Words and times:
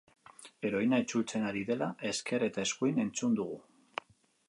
Heroina 0.69 0.99
itzultzen 1.03 1.45
ari 1.51 1.63
dela 1.69 1.91
ezker 2.15 2.49
eta 2.49 2.67
eskuin 2.71 3.01
entzun 3.07 3.41
dugu. 3.43 3.63